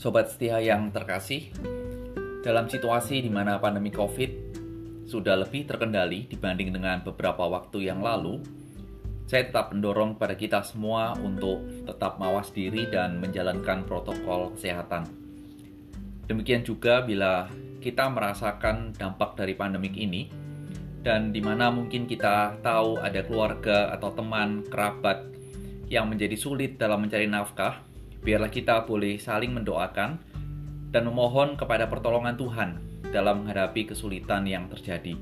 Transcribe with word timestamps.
Sobat 0.00 0.32
setia 0.32 0.56
yang 0.64 0.88
terkasih, 0.88 1.52
dalam 2.40 2.72
situasi 2.72 3.20
di 3.20 3.28
mana 3.28 3.60
pandemi 3.60 3.92
COVID 3.92 4.56
sudah 5.04 5.36
lebih 5.36 5.68
terkendali 5.68 6.24
dibanding 6.24 6.72
dengan 6.72 7.04
beberapa 7.04 7.44
waktu 7.44 7.84
yang 7.92 8.00
lalu, 8.00 8.40
saya 9.28 9.52
tetap 9.52 9.76
mendorong 9.76 10.16
pada 10.16 10.40
kita 10.40 10.64
semua 10.64 11.12
untuk 11.20 11.84
tetap 11.84 12.16
mawas 12.16 12.48
diri 12.48 12.88
dan 12.88 13.20
menjalankan 13.20 13.84
protokol 13.84 14.56
kesehatan. 14.56 15.04
Demikian 16.24 16.64
juga 16.64 17.04
bila 17.04 17.52
kita 17.84 18.08
merasakan 18.08 18.96
dampak 18.96 19.36
dari 19.36 19.52
pandemik 19.52 20.00
ini, 20.00 20.32
dan 21.04 21.28
di 21.28 21.44
mana 21.44 21.68
mungkin 21.68 22.08
kita 22.08 22.56
tahu 22.64 22.96
ada 23.04 23.20
keluarga 23.20 23.92
atau 23.92 24.16
teman, 24.16 24.64
kerabat 24.64 25.28
yang 25.92 26.08
menjadi 26.08 26.40
sulit 26.40 26.80
dalam 26.80 27.04
mencari 27.04 27.28
nafkah, 27.28 27.89
biarlah 28.20 28.52
kita 28.52 28.84
boleh 28.84 29.16
saling 29.16 29.52
mendoakan 29.52 30.20
dan 30.90 31.02
memohon 31.06 31.54
kepada 31.56 31.86
pertolongan 31.86 32.36
Tuhan 32.36 32.70
dalam 33.10 33.44
menghadapi 33.44 33.90
kesulitan 33.90 34.46
yang 34.46 34.68
terjadi. 34.68 35.16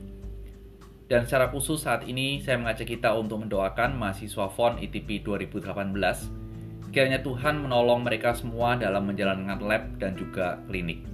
Dan 1.08 1.24
secara 1.24 1.48
khusus 1.48 1.80
saat 1.80 2.04
ini 2.04 2.44
saya 2.44 2.60
mengajak 2.60 2.84
kita 2.84 3.16
untuk 3.16 3.48
mendoakan 3.48 3.96
mahasiswa 3.96 4.52
FON 4.52 4.76
ITP 4.76 5.24
2018. 5.24 6.92
Kiranya 6.92 7.24
Tuhan 7.24 7.64
menolong 7.64 8.04
mereka 8.04 8.36
semua 8.36 8.76
dalam 8.76 9.08
menjalankan 9.08 9.60
lab 9.64 9.96
dan 9.96 10.12
juga 10.16 10.60
klinik. 10.68 11.04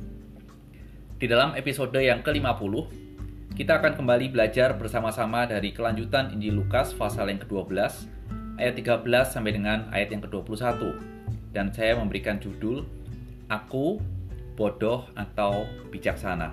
Di 1.15 1.31
dalam 1.31 1.55
episode 1.55 1.95
yang 2.03 2.27
ke-50, 2.27 2.75
kita 3.55 3.79
akan 3.79 3.95
kembali 3.95 4.35
belajar 4.35 4.75
bersama-sama 4.75 5.47
dari 5.47 5.71
kelanjutan 5.71 6.35
Injil 6.35 6.59
Lukas 6.59 6.91
pasal 6.91 7.31
yang 7.31 7.39
ke-12 7.39 7.79
ayat 8.59 8.75
13 8.75 9.07
sampai 9.31 9.53
dengan 9.55 9.87
ayat 9.95 10.11
yang 10.11 10.27
ke-21. 10.27 11.14
Dan 11.55 11.71
saya 11.71 11.95
memberikan 11.95 12.43
judul 12.43 12.83
Aku 13.47 14.03
bodoh 14.59 15.07
atau 15.15 15.63
bijaksana. 15.95 16.51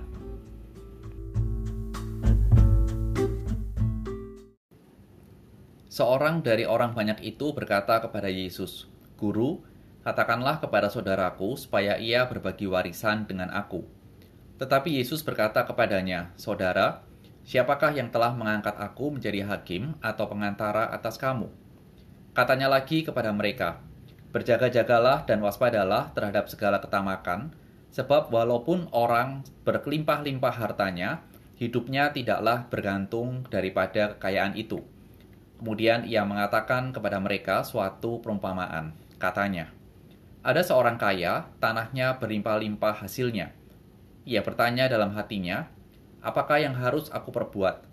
Seorang 5.91 6.39
dari 6.45 6.63
orang 6.63 6.95
banyak 6.95 7.19
itu 7.25 7.51
berkata 7.51 7.99
kepada 7.99 8.31
Yesus, 8.31 8.87
"Guru, 9.19 9.59
katakanlah 10.07 10.63
kepada 10.63 10.87
saudaraku 10.87 11.59
supaya 11.59 11.99
ia 11.99 12.23
berbagi 12.29 12.69
warisan 12.69 13.27
dengan 13.27 13.51
aku." 13.51 13.83
Tetapi 14.61 15.01
Yesus 15.01 15.25
berkata 15.25 15.65
kepadanya, 15.65 16.37
Saudara, 16.37 17.01
siapakah 17.43 17.97
yang 17.97 18.13
telah 18.13 18.29
mengangkat 18.31 18.77
aku 18.77 19.17
menjadi 19.17 19.41
hakim 19.49 19.97
atau 19.99 20.29
pengantara 20.29 20.85
atas 20.93 21.17
kamu? 21.17 21.49
Katanya 22.31 22.69
lagi 22.69 23.01
kepada 23.01 23.33
mereka, 23.33 23.81
Berjaga-jagalah 24.31 25.27
dan 25.27 25.43
waspadalah 25.43 26.15
terhadap 26.15 26.47
segala 26.47 26.79
ketamakan, 26.79 27.51
sebab 27.91 28.31
walaupun 28.31 28.87
orang 28.95 29.43
berkelimpah-limpah 29.67 30.55
hartanya, 30.55 31.19
hidupnya 31.59 32.15
tidaklah 32.15 32.65
bergantung 32.71 33.43
daripada 33.51 34.15
kekayaan 34.15 34.55
itu. 34.55 34.79
Kemudian 35.59 36.07
ia 36.07 36.23
mengatakan 36.23 36.95
kepada 36.95 37.19
mereka 37.19 37.61
suatu 37.61 38.23
perumpamaan. 38.23 38.95
Katanya, 39.19 39.69
ada 40.41 40.65
seorang 40.65 40.97
kaya, 40.97 41.45
tanahnya 41.61 42.17
berlimpah-limpah 42.17 43.05
hasilnya. 43.05 43.53
Ia 44.25 44.41
bertanya 44.41 44.89
dalam 44.89 45.13
hatinya, 45.13 45.69
apakah 46.23 46.57
yang 46.57 46.73
harus 46.73 47.13
aku 47.13 47.29
perbuat? 47.29 47.85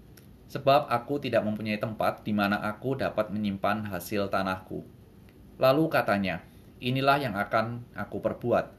Sebab 0.49 0.89
aku 0.89 1.21
tidak 1.21 1.45
mempunyai 1.45 1.77
tempat 1.77 2.25
di 2.25 2.33
mana 2.33 2.57
aku 2.65 2.97
dapat 2.97 3.29
menyimpan 3.29 3.93
hasil 3.93 4.33
tanahku. 4.33 4.81
Lalu 5.59 5.91
katanya, 5.91 6.43
inilah 6.79 7.19
yang 7.19 7.35
akan 7.35 7.83
aku 7.99 8.23
perbuat. 8.23 8.71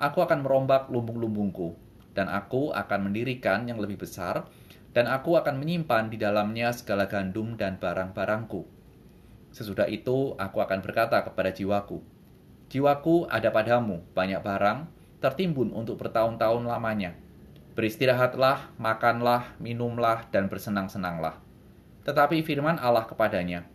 Aku 0.00 0.24
akan 0.24 0.40
merombak 0.40 0.88
lumbung-lumbungku, 0.88 1.76
dan 2.16 2.32
aku 2.32 2.72
akan 2.72 3.12
mendirikan 3.12 3.68
yang 3.68 3.76
lebih 3.76 4.00
besar, 4.00 4.48
dan 4.96 5.04
aku 5.06 5.36
akan 5.36 5.60
menyimpan 5.60 6.08
di 6.08 6.16
dalamnya 6.16 6.72
segala 6.72 7.04
gandum 7.04 7.60
dan 7.60 7.76
barang-barangku. 7.76 8.64
Sesudah 9.54 9.86
itu, 9.86 10.34
aku 10.34 10.58
akan 10.64 10.82
berkata 10.82 11.22
kepada 11.22 11.54
jiwaku, 11.54 12.02
Jiwaku 12.72 13.30
ada 13.30 13.54
padamu 13.54 14.02
banyak 14.16 14.40
barang, 14.42 14.88
tertimbun 15.22 15.70
untuk 15.70 16.00
bertahun-tahun 16.00 16.64
lamanya. 16.66 17.14
Beristirahatlah, 17.78 18.74
makanlah, 18.80 19.54
minumlah, 19.62 20.26
dan 20.34 20.46
bersenang-senanglah. 20.50 21.38
Tetapi 22.02 22.42
firman 22.42 22.78
Allah 22.82 23.06
kepadanya, 23.06 23.66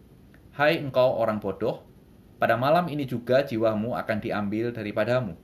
Hai 0.56 0.80
engkau 0.84 1.16
orang 1.16 1.40
bodoh, 1.40 1.89
pada 2.40 2.56
malam 2.56 2.88
ini 2.88 3.04
juga 3.04 3.44
jiwamu 3.44 4.00
akan 4.00 4.18
diambil 4.24 4.72
daripadamu. 4.72 5.36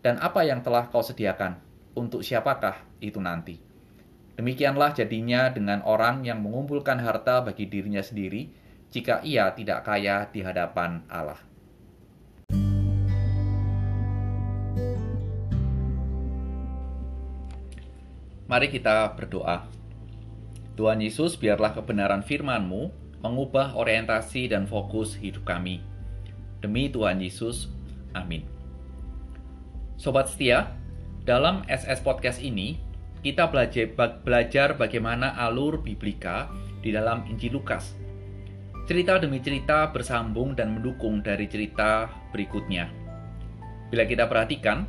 Dan 0.00 0.16
apa 0.16 0.42
yang 0.48 0.64
telah 0.64 0.88
kau 0.88 1.04
sediakan? 1.04 1.60
Untuk 1.92 2.24
siapakah 2.24 2.80
itu 3.04 3.20
nanti? 3.20 3.60
Demikianlah 4.40 4.96
jadinya 4.96 5.52
dengan 5.52 5.84
orang 5.84 6.24
yang 6.24 6.40
mengumpulkan 6.40 6.96
harta 7.04 7.44
bagi 7.44 7.68
dirinya 7.68 8.00
sendiri, 8.00 8.48
jika 8.88 9.20
ia 9.20 9.52
tidak 9.52 9.84
kaya 9.84 10.24
di 10.32 10.40
hadapan 10.40 11.04
Allah. 11.12 11.36
Mari 18.48 18.72
kita 18.72 19.12
berdoa. 19.12 19.68
Tuhan 20.80 21.04
Yesus, 21.04 21.36
biarlah 21.36 21.76
kebenaran 21.76 22.24
firman-Mu 22.24 22.88
mengubah 23.20 23.76
orientasi 23.76 24.48
dan 24.48 24.64
fokus 24.64 25.20
hidup 25.20 25.44
kami. 25.44 25.91
Demi 26.62 26.86
Tuhan 26.86 27.18
Yesus, 27.18 27.66
amin. 28.14 28.46
Sobat 29.98 30.30
setia, 30.30 30.72
dalam 31.26 31.66
SS 31.66 32.00
Podcast 32.06 32.38
ini, 32.38 32.78
kita 33.26 33.50
belajar, 33.50 34.78
bagaimana 34.78 35.34
alur 35.34 35.82
Biblika 35.82 36.46
di 36.78 36.94
dalam 36.94 37.26
Injil 37.26 37.58
Lukas. 37.58 37.98
Cerita 38.86 39.18
demi 39.18 39.38
cerita 39.42 39.90
bersambung 39.90 40.54
dan 40.54 40.78
mendukung 40.78 41.22
dari 41.22 41.50
cerita 41.50 42.10
berikutnya. 42.30 42.86
Bila 43.90 44.06
kita 44.06 44.30
perhatikan, 44.30 44.86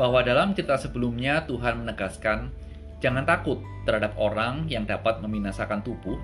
bahwa 0.00 0.24
dalam 0.24 0.56
cerita 0.56 0.80
sebelumnya 0.80 1.44
Tuhan 1.44 1.84
menegaskan 1.84 2.48
Jangan 3.00 3.24
takut 3.24 3.64
terhadap 3.88 4.12
orang 4.20 4.68
yang 4.68 4.84
dapat 4.84 5.24
membinasakan 5.24 5.80
tubuh, 5.80 6.20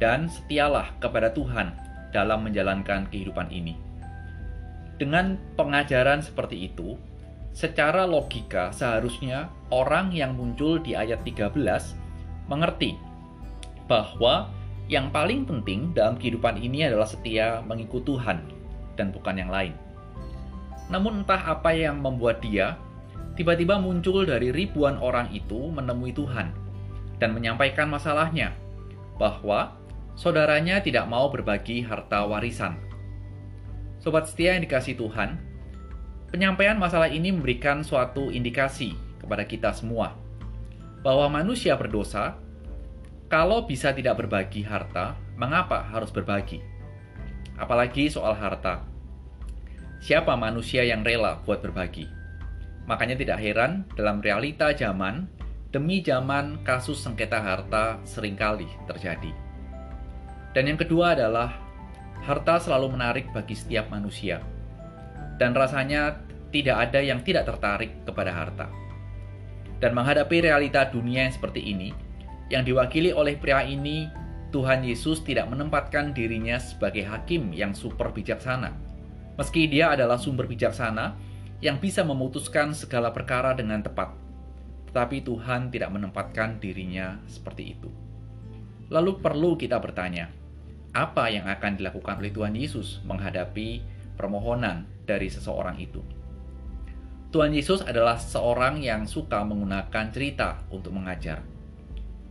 dan 0.00 0.24
setialah 0.24 0.96
kepada 1.04 1.28
Tuhan 1.36 1.76
dalam 2.16 2.48
menjalankan 2.48 3.12
kehidupan 3.12 3.52
ini. 3.52 3.76
Dengan 4.98 5.38
pengajaran 5.54 6.20
seperti 6.20 6.66
itu, 6.66 6.98
secara 7.54 8.02
logika 8.02 8.74
seharusnya 8.74 9.50
orang 9.70 10.10
yang 10.10 10.34
muncul 10.34 10.82
di 10.82 10.98
ayat 10.98 11.22
13 11.22 11.54
mengerti 12.50 12.98
bahwa 13.86 14.50
yang 14.90 15.12
paling 15.12 15.44
penting 15.44 15.92
dalam 15.92 16.16
kehidupan 16.16 16.58
ini 16.58 16.88
adalah 16.88 17.06
setia 17.06 17.60
mengikut 17.62 18.02
Tuhan 18.02 18.40
dan 18.98 19.14
bukan 19.14 19.36
yang 19.38 19.52
lain. 19.52 19.76
Namun 20.88 21.22
entah 21.22 21.44
apa 21.44 21.76
yang 21.76 22.00
membuat 22.00 22.40
dia 22.40 22.80
tiba-tiba 23.36 23.78
muncul 23.78 24.24
dari 24.26 24.50
ribuan 24.50 24.96
orang 24.98 25.30
itu 25.30 25.70
menemui 25.70 26.10
Tuhan 26.16 26.50
dan 27.20 27.30
menyampaikan 27.36 27.86
masalahnya 27.86 28.56
bahwa 29.20 29.76
saudaranya 30.18 30.80
tidak 30.82 31.06
mau 31.06 31.28
berbagi 31.28 31.84
harta 31.84 32.24
warisan. 32.24 32.87
Sobat 33.98 34.30
setia 34.30 34.54
yang 34.54 34.62
dikasih 34.62 34.94
Tuhan, 34.94 35.38
penyampaian 36.30 36.78
masalah 36.78 37.10
ini 37.10 37.34
memberikan 37.34 37.82
suatu 37.82 38.30
indikasi 38.30 38.94
kepada 39.18 39.42
kita 39.42 39.74
semua 39.74 40.14
bahwa 41.02 41.42
manusia 41.42 41.74
berdosa 41.74 42.38
kalau 43.28 43.68
bisa 43.68 43.92
tidak 43.92 44.24
berbagi 44.24 44.64
harta, 44.64 45.12
mengapa 45.36 45.84
harus 45.92 46.08
berbagi? 46.08 46.64
Apalagi 47.60 48.08
soal 48.08 48.32
harta. 48.32 48.80
Siapa 50.00 50.32
manusia 50.38 50.80
yang 50.86 51.04
rela 51.04 51.42
buat 51.44 51.60
berbagi? 51.60 52.08
Makanya 52.88 53.20
tidak 53.20 53.42
heran 53.42 53.84
dalam 53.98 54.24
realita 54.24 54.72
zaman, 54.72 55.28
demi 55.68 56.00
zaman 56.00 56.64
kasus 56.64 57.04
sengketa 57.04 57.36
harta 57.36 58.00
sering 58.08 58.32
kali 58.32 58.64
terjadi. 58.88 59.34
Dan 60.56 60.72
yang 60.72 60.80
kedua 60.80 61.12
adalah 61.12 61.67
harta 62.28 62.60
selalu 62.60 62.92
menarik 62.92 63.32
bagi 63.32 63.56
setiap 63.56 63.88
manusia. 63.88 64.44
Dan 65.40 65.56
rasanya 65.56 66.20
tidak 66.52 66.76
ada 66.92 67.00
yang 67.00 67.24
tidak 67.24 67.48
tertarik 67.48 68.04
kepada 68.04 68.28
harta. 68.28 68.68
Dan 69.80 69.96
menghadapi 69.96 70.44
realita 70.44 70.84
dunia 70.84 71.24
yang 71.24 71.32
seperti 71.32 71.64
ini, 71.64 71.96
yang 72.52 72.68
diwakili 72.68 73.16
oleh 73.16 73.40
pria 73.40 73.64
ini, 73.64 74.12
Tuhan 74.52 74.84
Yesus 74.84 75.24
tidak 75.24 75.48
menempatkan 75.48 76.12
dirinya 76.12 76.60
sebagai 76.60 77.08
hakim 77.08 77.52
yang 77.56 77.72
super 77.72 78.12
bijaksana. 78.12 78.76
Meski 79.40 79.70
dia 79.70 79.94
adalah 79.94 80.20
sumber 80.20 80.44
bijaksana, 80.44 81.16
yang 81.64 81.78
bisa 81.78 82.02
memutuskan 82.04 82.74
segala 82.76 83.14
perkara 83.14 83.54
dengan 83.54 83.80
tepat. 83.80 84.12
Tetapi 84.90 85.22
Tuhan 85.22 85.70
tidak 85.70 85.90
menempatkan 85.94 86.58
dirinya 86.58 87.20
seperti 87.28 87.76
itu. 87.76 87.90
Lalu 88.88 89.20
perlu 89.20 89.54
kita 89.54 89.76
bertanya, 89.78 90.32
apa 90.96 91.28
yang 91.28 91.44
akan 91.44 91.76
dilakukan 91.76 92.20
oleh 92.20 92.32
Tuhan 92.32 92.56
Yesus 92.56 93.04
menghadapi 93.04 93.84
permohonan 94.16 94.88
dari 95.04 95.28
seseorang 95.28 95.76
itu? 95.76 96.00
Tuhan 97.28 97.52
Yesus 97.52 97.84
adalah 97.84 98.16
seorang 98.16 98.80
yang 98.80 99.04
suka 99.04 99.44
menggunakan 99.44 100.08
cerita 100.08 100.64
untuk 100.72 100.96
mengajar. 100.96 101.44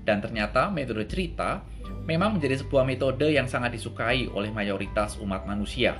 Dan 0.01 0.23
ternyata 0.25 0.73
metode 0.73 1.05
cerita 1.05 1.61
memang 2.09 2.39
menjadi 2.39 2.65
sebuah 2.65 2.81
metode 2.81 3.29
yang 3.29 3.45
sangat 3.45 3.77
disukai 3.77 4.25
oleh 4.33 4.49
mayoritas 4.49 5.21
umat 5.21 5.45
manusia. 5.45 5.99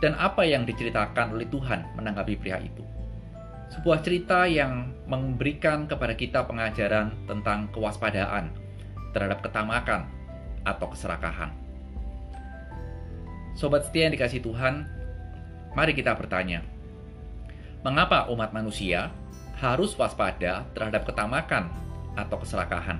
Dan 0.00 0.16
apa 0.16 0.48
yang 0.48 0.64
diceritakan 0.64 1.36
oleh 1.36 1.44
Tuhan 1.52 1.92
menanggapi 1.98 2.40
pria 2.40 2.56
itu? 2.56 2.80
Sebuah 3.68 4.00
cerita 4.00 4.48
yang 4.48 4.94
memberikan 5.04 5.84
kepada 5.84 6.14
kita 6.16 6.46
pengajaran 6.46 7.12
tentang 7.28 7.68
kewaspadaan 7.74 8.54
terhadap 9.12 9.44
ketamakan 9.44 10.08
atau 10.64 10.90
keserakahan. 10.90 11.52
Sobat 13.54 13.86
setia 13.86 14.10
yang 14.10 14.14
dikasih 14.18 14.42
Tuhan, 14.42 14.88
mari 15.78 15.94
kita 15.94 16.16
bertanya, 16.18 16.64
Mengapa 17.84 18.32
umat 18.32 18.56
manusia 18.56 19.12
harus 19.60 19.92
waspada 20.00 20.64
terhadap 20.72 21.04
ketamakan 21.04 21.68
atau 22.16 22.40
keserakahan? 22.40 22.96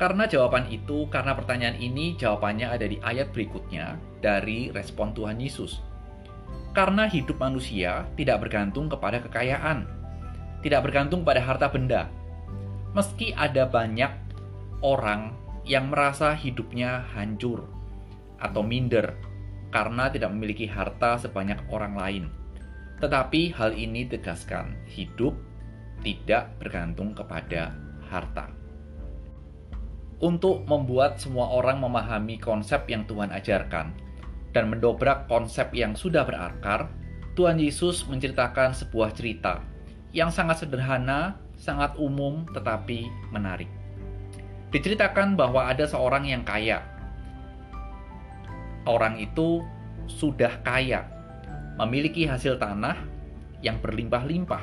Karena 0.00 0.24
jawaban 0.24 0.64
itu, 0.72 1.04
karena 1.12 1.36
pertanyaan 1.36 1.76
ini 1.76 2.16
jawabannya 2.16 2.72
ada 2.72 2.88
di 2.88 2.96
ayat 3.04 3.36
berikutnya 3.36 4.00
dari 4.24 4.72
respon 4.72 5.12
Tuhan 5.12 5.36
Yesus. 5.36 5.84
Karena 6.72 7.04
hidup 7.04 7.36
manusia 7.36 8.08
tidak 8.16 8.48
bergantung 8.48 8.88
kepada 8.88 9.20
kekayaan, 9.28 9.84
tidak 10.64 10.80
bergantung 10.88 11.20
pada 11.20 11.44
harta 11.44 11.68
benda. 11.68 12.08
Meski 12.96 13.36
ada 13.36 13.68
banyak 13.68 14.08
orang 14.80 15.36
yang 15.64 15.92
merasa 15.92 16.32
hidupnya 16.34 17.04
hancur 17.12 17.68
atau 18.40 18.64
minder 18.64 19.16
karena 19.70 20.10
tidak 20.10 20.32
memiliki 20.32 20.66
harta 20.66 21.20
sebanyak 21.20 21.60
orang 21.70 21.94
lain 21.94 22.24
tetapi 23.00 23.50
hal 23.56 23.72
ini 23.72 24.04
tegaskan 24.04 24.76
hidup 24.84 25.32
tidak 26.04 26.52
bergantung 26.60 27.16
kepada 27.16 27.72
harta. 28.12 28.52
Untuk 30.20 30.68
membuat 30.68 31.16
semua 31.16 31.48
orang 31.48 31.80
memahami 31.80 32.36
konsep 32.36 32.84
yang 32.92 33.08
Tuhan 33.08 33.32
ajarkan 33.32 33.96
dan 34.52 34.68
mendobrak 34.68 35.24
konsep 35.32 35.72
yang 35.72 35.96
sudah 35.96 36.28
berakar, 36.28 36.92
Tuhan 37.40 37.56
Yesus 37.56 38.04
menceritakan 38.04 38.76
sebuah 38.76 39.16
cerita 39.16 39.64
yang 40.12 40.28
sangat 40.28 40.68
sederhana, 40.68 41.40
sangat 41.56 41.96
umum, 41.96 42.44
tetapi 42.52 43.08
menarik. 43.32 43.79
Diceritakan 44.70 45.34
bahwa 45.34 45.66
ada 45.66 45.82
seorang 45.86 46.30
yang 46.30 46.46
kaya. 46.46 46.82
Orang 48.86 49.18
itu 49.18 49.66
sudah 50.06 50.62
kaya, 50.62 51.06
memiliki 51.78 52.26
hasil 52.26 52.58
tanah 52.58 52.98
yang 53.62 53.78
berlimpah-limpah. 53.82 54.62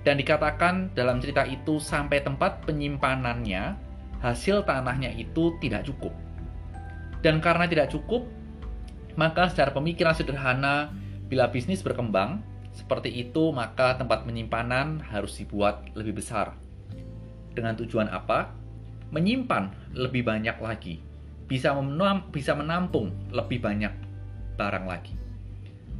Dan 0.00 0.16
dikatakan 0.16 0.94
dalam 0.96 1.20
cerita 1.20 1.44
itu 1.44 1.76
sampai 1.76 2.24
tempat 2.24 2.64
penyimpanannya, 2.64 3.76
hasil 4.24 4.64
tanahnya 4.64 5.12
itu 5.12 5.58
tidak 5.60 5.84
cukup. 5.84 6.14
Dan 7.20 7.42
karena 7.44 7.68
tidak 7.68 7.92
cukup, 7.92 8.24
maka 9.18 9.52
secara 9.52 9.74
pemikiran 9.76 10.16
sederhana, 10.16 10.88
bila 11.28 11.52
bisnis 11.52 11.84
berkembang, 11.84 12.40
seperti 12.72 13.12
itu 13.12 13.50
maka 13.52 13.98
tempat 13.98 14.24
penyimpanan 14.24 15.02
harus 15.04 15.36
dibuat 15.36 15.84
lebih 15.92 16.22
besar. 16.22 16.56
Dengan 17.52 17.76
tujuan 17.76 18.08
apa? 18.08 18.59
Menyimpan 19.10 19.94
lebih 19.94 20.22
banyak 20.22 20.56
lagi. 20.62 21.02
Bisa, 21.50 21.74
bisa 22.30 22.52
menampung 22.54 23.10
lebih 23.34 23.58
banyak 23.58 23.90
barang 24.54 24.86
lagi. 24.86 25.18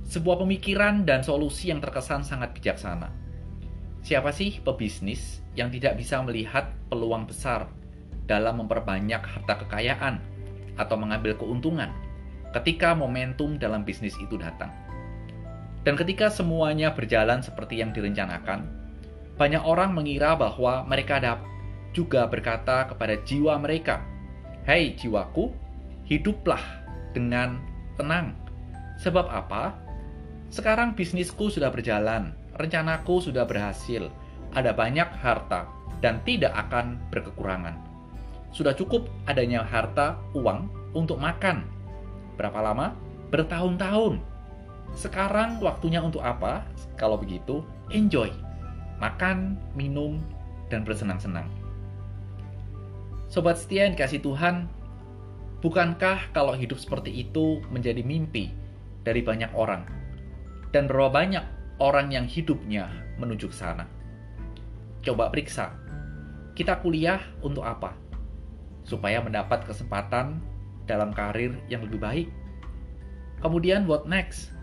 Sebuah 0.06 0.42
pemikiran 0.42 1.06
dan 1.06 1.22
solusi 1.22 1.70
yang 1.70 1.82
terkesan 1.82 2.22
sangat 2.22 2.54
bijaksana. 2.54 3.10
Siapa 4.00 4.30
sih 4.32 4.58
pebisnis 4.62 5.44
yang 5.58 5.68
tidak 5.70 5.98
bisa 5.98 6.22
melihat 6.22 6.70
peluang 6.88 7.28
besar 7.28 7.68
dalam 8.26 8.62
memperbanyak 8.62 9.20
harta 9.20 9.66
kekayaan 9.66 10.22
atau 10.78 10.96
mengambil 10.96 11.36
keuntungan 11.36 11.90
ketika 12.56 12.94
momentum 12.94 13.58
dalam 13.58 13.82
bisnis 13.82 14.14
itu 14.22 14.38
datang? 14.38 14.72
Dan 15.82 15.96
ketika 15.96 16.28
semuanya 16.28 16.92
berjalan 16.92 17.40
seperti 17.40 17.80
yang 17.80 17.90
direncanakan, 17.90 18.68
banyak 19.40 19.62
orang 19.64 19.96
mengira 19.96 20.36
bahwa 20.36 20.84
mereka 20.84 21.16
dapat 21.16 21.48
juga 21.90 22.26
berkata 22.30 22.86
kepada 22.86 23.18
jiwa 23.26 23.58
mereka, 23.58 24.02
"Hei 24.66 24.94
jiwaku, 24.94 25.50
hiduplah 26.06 26.62
dengan 27.16 27.58
tenang." 27.98 28.36
Sebab 29.00 29.26
apa? 29.32 29.74
Sekarang 30.50 30.98
bisnisku 30.98 31.48
sudah 31.48 31.70
berjalan, 31.70 32.34
rencanaku 32.58 33.22
sudah 33.22 33.46
berhasil, 33.46 34.10
ada 34.52 34.74
banyak 34.74 35.06
harta, 35.22 35.70
dan 36.02 36.18
tidak 36.26 36.52
akan 36.68 36.98
berkekurangan. 37.08 37.78
Sudah 38.50 38.74
cukup 38.74 39.06
adanya 39.30 39.62
harta, 39.62 40.18
uang 40.34 40.66
untuk 40.92 41.22
makan. 41.22 41.62
Berapa 42.34 42.58
lama? 42.58 42.98
Bertahun-tahun. 43.30 44.18
Sekarang 44.98 45.62
waktunya 45.62 46.02
untuk 46.02 46.26
apa? 46.26 46.66
Kalau 46.98 47.14
begitu, 47.14 47.62
enjoy. 47.94 48.34
Makan, 48.98 49.54
minum, 49.78 50.18
dan 50.66 50.82
bersenang-senang. 50.82 51.59
Sobat 53.30 53.62
setia 53.62 53.86
yang 53.86 53.94
dikasih 53.94 54.20
Tuhan, 54.26 54.66
bukankah 55.62 56.34
kalau 56.34 56.58
hidup 56.58 56.82
seperti 56.82 57.14
itu 57.14 57.62
menjadi 57.70 58.02
mimpi 58.02 58.50
dari 59.06 59.22
banyak 59.22 59.54
orang? 59.54 60.00
dan 60.70 60.86
berapa 60.86 61.10
banyak 61.10 61.44
orang 61.82 62.14
yang 62.14 62.26
hidupnya 62.26 62.90
menuju 63.18 63.50
ke 63.50 63.56
sana. 63.56 63.86
Coba 65.02 65.30
periksa, 65.30 65.74
kita 66.54 66.78
kuliah 66.78 67.20
untuk 67.42 67.66
apa? 67.66 67.94
Supaya 68.86 69.22
mendapat 69.22 69.66
kesempatan 69.66 70.40
dalam 70.86 71.14
karir 71.14 71.54
yang 71.66 71.84
lebih 71.86 72.00
baik. 72.00 72.28
Kemudian 73.42 73.86
what 73.86 74.06
next? 74.06 74.54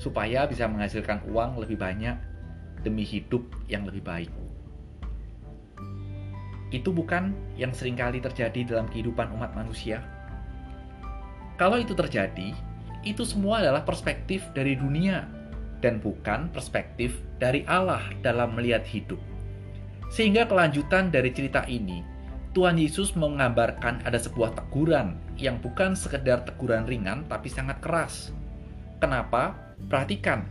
Supaya 0.00 0.48
bisa 0.48 0.64
menghasilkan 0.64 1.28
uang 1.28 1.60
lebih 1.60 1.76
banyak 1.76 2.16
demi 2.80 3.04
hidup 3.04 3.44
yang 3.68 3.84
lebih 3.84 4.00
baik. 4.00 4.32
Itu 6.70 6.94
bukan 6.94 7.34
yang 7.58 7.74
sering 7.74 7.98
kali 7.98 8.22
terjadi 8.22 8.62
dalam 8.66 8.86
kehidupan 8.90 9.34
umat 9.34 9.54
manusia. 9.58 10.02
Kalau 11.58 11.76
itu 11.76 11.92
terjadi, 11.92 12.54
itu 13.02 13.22
semua 13.26 13.60
adalah 13.60 13.84
perspektif 13.84 14.46
dari 14.56 14.78
dunia 14.78 15.28
dan 15.84 15.98
bukan 15.98 16.48
perspektif 16.52 17.20
dari 17.42 17.66
Allah 17.68 18.00
dalam 18.24 18.54
melihat 18.56 18.86
hidup. 18.86 19.18
Sehingga 20.10 20.46
kelanjutan 20.46 21.08
dari 21.08 21.30
cerita 21.32 21.64
ini, 21.70 22.02
Tuhan 22.50 22.82
Yesus 22.82 23.14
menggambarkan 23.14 24.02
ada 24.02 24.18
sebuah 24.18 24.58
teguran 24.58 25.14
yang 25.38 25.62
bukan 25.62 25.94
sekedar 25.94 26.42
teguran 26.42 26.82
ringan 26.82 27.22
tapi 27.30 27.46
sangat 27.46 27.78
keras. 27.78 28.34
Kenapa? 28.98 29.54
Perhatikan, 29.86 30.44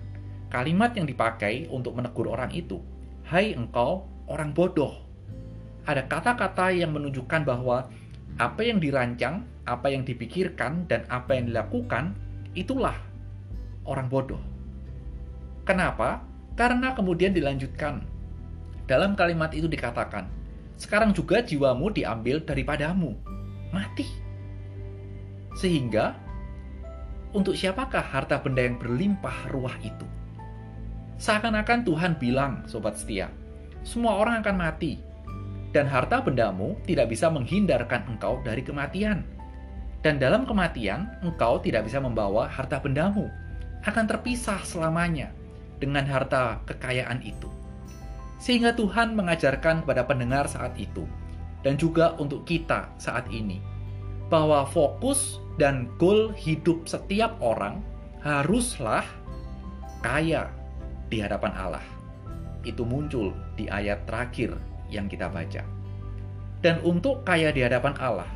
kalimat 0.48 0.96
yang 0.96 1.06
dipakai 1.06 1.68
untuk 1.70 2.00
menegur 2.00 2.32
orang 2.32 2.50
itu. 2.56 2.80
Hai 3.28 3.54
engkau 3.54 4.08
orang 4.32 4.56
bodoh. 4.56 5.09
Ada 5.88 6.08
kata-kata 6.08 6.74
yang 6.76 6.96
menunjukkan 6.96 7.48
bahwa 7.48 7.88
apa 8.40 8.62
yang 8.64 8.80
dirancang, 8.80 9.44
apa 9.68 9.92
yang 9.92 10.08
dipikirkan, 10.08 10.88
dan 10.88 11.04
apa 11.12 11.36
yang 11.36 11.52
dilakukan, 11.52 12.16
itulah 12.56 12.96
orang 13.84 14.08
bodoh. 14.08 14.42
Kenapa? 15.68 16.24
Karena 16.56 16.96
kemudian 16.96 17.36
dilanjutkan. 17.36 18.04
Dalam 18.90 19.14
kalimat 19.14 19.54
itu 19.54 19.70
dikatakan, 19.70 20.26
sekarang 20.80 21.12
juga 21.12 21.44
jiwamu 21.44 21.92
diambil 21.94 22.42
daripadamu. 22.42 23.14
Mati. 23.70 24.08
Sehingga, 25.60 26.18
untuk 27.36 27.54
siapakah 27.54 28.02
harta 28.02 28.42
benda 28.42 28.66
yang 28.66 28.80
berlimpah 28.82 29.52
ruah 29.54 29.76
itu? 29.84 30.08
Seakan-akan 31.20 31.84
Tuhan 31.84 32.16
bilang, 32.16 32.64
sobat 32.66 32.96
setia, 32.96 33.28
semua 33.84 34.16
orang 34.18 34.40
akan 34.40 34.56
mati, 34.56 34.98
dan 35.70 35.86
harta 35.86 36.22
bendamu 36.22 36.74
tidak 36.86 37.14
bisa 37.14 37.30
menghindarkan 37.30 38.06
engkau 38.10 38.42
dari 38.42 38.66
kematian. 38.66 39.22
Dan 40.00 40.18
dalam 40.18 40.48
kematian, 40.48 41.12
engkau 41.22 41.60
tidak 41.60 41.86
bisa 41.86 42.00
membawa 42.00 42.48
harta 42.48 42.80
bendamu, 42.80 43.28
akan 43.84 44.06
terpisah 44.08 44.64
selamanya 44.64 45.30
dengan 45.78 46.08
harta 46.08 46.64
kekayaan 46.66 47.20
itu. 47.22 47.52
Sehingga 48.40 48.72
Tuhan 48.72 49.20
mengajarkan 49.20 49.84
kepada 49.84 50.08
pendengar 50.08 50.48
saat 50.48 50.72
itu, 50.80 51.04
dan 51.62 51.76
juga 51.76 52.16
untuk 52.16 52.48
kita 52.48 52.88
saat 52.96 53.28
ini, 53.28 53.60
bahwa 54.32 54.64
fokus 54.64 55.44
dan 55.60 55.92
goal 56.00 56.32
hidup 56.32 56.88
setiap 56.88 57.36
orang 57.44 57.84
haruslah 58.24 59.04
kaya 60.00 60.48
di 61.12 61.20
hadapan 61.20 61.52
Allah. 61.60 61.84
Itu 62.64 62.88
muncul 62.88 63.36
di 63.60 63.68
ayat 63.68 64.08
terakhir 64.08 64.56
yang 64.90 65.08
kita 65.08 65.30
baca. 65.32 65.64
Dan 66.60 66.84
untuk 66.84 67.24
kaya 67.24 67.56
di 67.56 67.64
hadapan 67.64 67.96
Allah, 67.98 68.28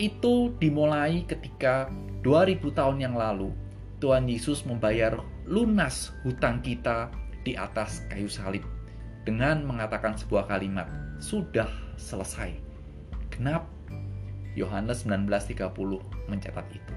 itu 0.00 0.56
dimulai 0.56 1.28
ketika 1.28 1.92
2000 2.24 2.72
tahun 2.72 2.96
yang 3.04 3.14
lalu 3.18 3.52
Tuhan 4.00 4.24
Yesus 4.24 4.64
membayar 4.64 5.20
lunas 5.44 6.16
hutang 6.24 6.64
kita 6.64 7.12
di 7.44 7.52
atas 7.52 8.08
kayu 8.08 8.28
salib 8.32 8.64
dengan 9.28 9.60
mengatakan 9.68 10.16
sebuah 10.16 10.48
kalimat, 10.48 10.88
"Sudah 11.20 11.68
selesai." 12.00 12.56
Genap 13.28 13.68
Yohanes 14.56 15.04
19:30 15.04 16.00
mencatat 16.32 16.64
itu. 16.72 16.96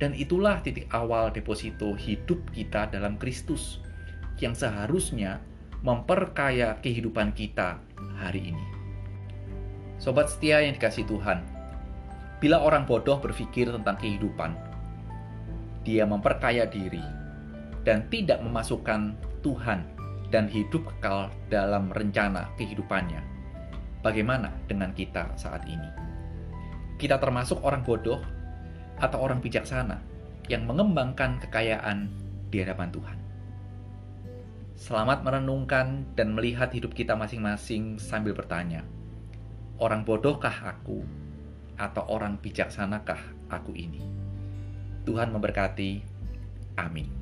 Dan 0.00 0.16
itulah 0.16 0.58
titik 0.64 0.90
awal 0.90 1.30
deposito 1.30 1.92
hidup 1.94 2.40
kita 2.50 2.88
dalam 2.90 3.20
Kristus 3.20 3.78
yang 4.40 4.56
seharusnya 4.56 5.44
memperkaya 5.80 6.76
kehidupan 6.84 7.32
kita 7.32 7.80
hari 8.20 8.52
ini. 8.52 8.64
Sobat 9.96 10.28
setia 10.28 10.60
yang 10.60 10.76
dikasih 10.76 11.08
Tuhan, 11.08 11.40
bila 12.40 12.60
orang 12.60 12.84
bodoh 12.84 13.16
berpikir 13.16 13.68
tentang 13.72 13.96
kehidupan, 13.96 14.56
dia 15.84 16.04
memperkaya 16.04 16.68
diri 16.68 17.04
dan 17.84 18.04
tidak 18.12 18.44
memasukkan 18.44 19.16
Tuhan 19.40 19.80
dan 20.28 20.52
hidup 20.52 20.84
kekal 20.84 21.32
dalam 21.48 21.88
rencana 21.96 22.52
kehidupannya. 22.60 23.24
Bagaimana 24.04 24.52
dengan 24.68 24.92
kita 24.92 25.32
saat 25.36 25.64
ini? 25.64 25.88
Kita 27.00 27.16
termasuk 27.16 27.60
orang 27.64 27.80
bodoh 27.80 28.20
atau 29.00 29.16
orang 29.16 29.40
bijaksana 29.40 29.96
yang 30.52 30.68
mengembangkan 30.68 31.40
kekayaan 31.40 32.12
di 32.52 32.60
hadapan 32.60 32.92
Tuhan. 32.92 33.29
Selamat 34.80 35.20
merenungkan 35.20 36.08
dan 36.16 36.32
melihat 36.32 36.72
hidup 36.72 36.96
kita 36.96 37.12
masing-masing 37.12 38.00
sambil 38.00 38.32
bertanya, 38.32 38.80
orang 39.76 40.08
bodohkah 40.08 40.72
aku 40.72 41.04
atau 41.76 42.08
orang 42.08 42.40
bijaksanakah 42.40 43.20
aku 43.52 43.76
ini? 43.76 44.00
Tuhan 45.04 45.36
memberkati. 45.36 46.00
Amin. 46.80 47.12